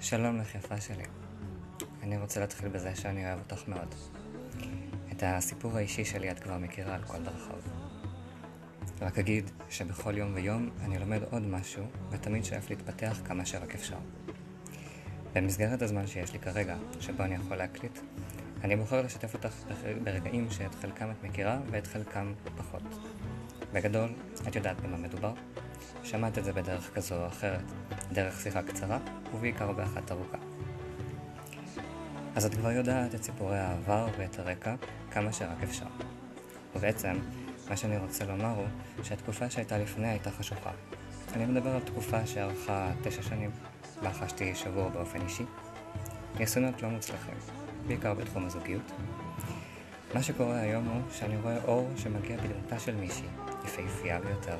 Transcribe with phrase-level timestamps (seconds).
[0.00, 1.04] שלום לך יפה שלי.
[2.02, 3.94] אני רוצה להתחיל בזה שאני אוהב אותך מאוד.
[5.12, 7.58] את הסיפור האישי שלי את כבר מכירה על כל דרכיו.
[9.00, 13.98] רק אגיד שבכל יום ויום אני לומד עוד משהו, ותמיד שואף להתפתח כמה שרק אפשר.
[15.34, 17.98] במסגרת הזמן שיש לי כרגע, שבו אני יכול להקליט,
[18.64, 19.54] אני בוחר לשתף אותך
[20.04, 22.82] ברגעים שאת חלקם את מכירה ואת חלקם פחות.
[23.72, 24.10] בגדול,
[24.48, 25.32] את יודעת במה מדובר?
[26.02, 27.64] שמעת את זה בדרך כזו או אחרת,
[28.12, 28.98] דרך שיחה קצרה,
[29.34, 30.38] ובעיקר באחת ארוכה.
[32.36, 34.74] אז את כבר יודעת את סיפורי העבר ואת הרקע
[35.10, 35.86] כמה שרק אפשר.
[36.76, 37.18] ובעצם,
[37.68, 40.70] מה שאני רוצה לומר הוא שהתקופה שהייתה לפני הייתה חשוכה.
[41.32, 43.50] אני מדבר על תקופה שארכה תשע שנים,
[44.02, 45.44] בה חשתי שבור באופן אישי.
[46.38, 47.34] ניסיונות לא מוצלחים,
[47.86, 48.92] בעיקר בתחום הזוגיות.
[50.14, 53.26] מה שקורה היום הוא שאני רואה אור שמגיע בדמותה של מישהי,
[53.64, 54.58] יפהפייה ביותר,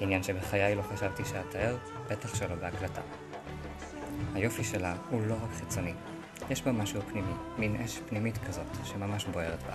[0.00, 1.76] עניין שבחיי לא חשבתי שאתאר,
[2.10, 3.00] בטח שלא בהקלטה.
[4.34, 5.94] היופי שלה הוא לא רק חיצוני,
[6.50, 9.74] יש בה משהו פנימי, מין אש פנימית כזאת, שממש בוערת בה.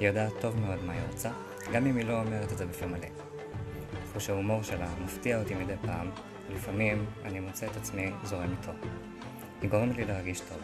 [0.00, 1.30] היא יודעת טוב מאוד מה היא רוצה,
[1.72, 3.06] גם אם היא לא אומרת את זה בפה מלא.
[4.12, 6.10] חוש ההומור שלה מפתיע אותי מדי פעם,
[6.50, 8.72] ולפעמים אני מוצא את עצמי זורם איתו.
[9.62, 10.58] היא גורמת לי להרגיש טוב,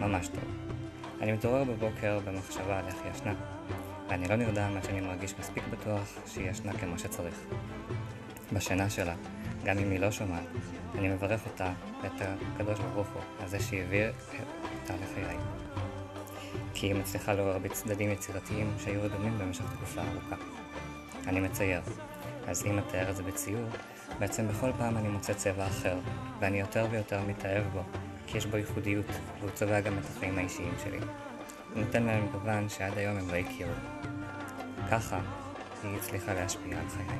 [0.00, 0.44] ממש טוב.
[1.20, 3.34] אני מתעורר בבוקר במחשבה על איך היא ישנה,
[4.10, 7.34] ואני לא נרדם עד שאני מרגיש מספיק בטוח שהיא ישנה כמו שצריך.
[8.52, 9.14] בשינה שלה,
[9.64, 10.46] גם אם היא לא שומעת,
[10.98, 11.72] אני מברך אותה
[12.02, 14.04] ואת הקדוש ברוך הוא על זה שהביא
[14.82, 15.36] אותה לחיי.
[16.74, 20.36] כי היא מצליחה לעורר בצדדים יצירתיים שהיו רדומים במשך תקופה ארוכה.
[21.26, 21.80] אני מצייר,
[22.46, 23.68] אז אם אתאר את זה בציור,
[24.18, 25.98] בעצם בכל פעם אני מוצא צבע אחר,
[26.40, 27.82] ואני יותר ויותר מתאהב בו,
[28.26, 29.06] כי יש בו ייחודיות,
[29.38, 30.98] והוא צובע גם את החיים האישיים שלי.
[31.74, 33.72] ונותן להם גוון שעד היום הם לא הכירו.
[34.90, 35.20] ככה
[35.82, 37.18] היא הצליחה להשפיע על חיי.